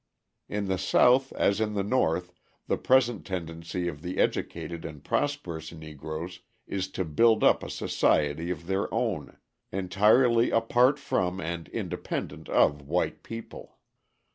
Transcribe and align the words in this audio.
In 0.49 0.65
the 0.65 0.79
South, 0.79 1.31
as 1.33 1.61
in 1.61 1.75
the 1.75 1.83
North, 1.83 2.33
the 2.65 2.79
present 2.79 3.23
tendency 3.23 3.87
of 3.87 4.01
the 4.01 4.17
educated 4.17 4.83
and 4.83 5.03
prosperous 5.03 5.71
Negroes 5.71 6.39
is 6.65 6.87
to 6.93 7.05
build 7.05 7.43
up 7.43 7.61
a 7.61 7.69
society 7.69 8.49
of 8.49 8.65
their 8.65 8.91
own, 8.91 9.37
entirely 9.71 10.49
apart 10.49 10.97
from 10.97 11.39
and 11.39 11.67
independent 11.69 12.49
of 12.49 12.81
white 12.81 13.21
people. 13.21 13.77